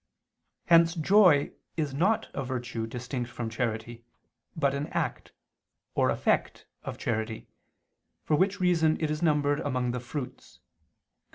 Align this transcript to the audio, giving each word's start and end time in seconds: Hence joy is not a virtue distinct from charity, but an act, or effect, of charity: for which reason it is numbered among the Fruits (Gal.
Hence 0.65 0.95
joy 0.95 1.51
is 1.77 1.93
not 1.93 2.31
a 2.33 2.43
virtue 2.43 2.87
distinct 2.87 3.29
from 3.29 3.51
charity, 3.51 4.03
but 4.55 4.73
an 4.73 4.87
act, 4.87 5.31
or 5.93 6.09
effect, 6.09 6.65
of 6.81 6.97
charity: 6.97 7.47
for 8.23 8.35
which 8.35 8.59
reason 8.59 8.97
it 8.99 9.11
is 9.11 9.21
numbered 9.21 9.59
among 9.59 9.91
the 9.91 9.99
Fruits 9.99 10.57
(Gal. 10.57 10.63